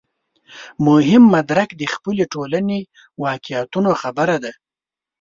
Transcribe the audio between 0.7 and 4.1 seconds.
مهم مدرک د خپلې ټولنې واقعیتونو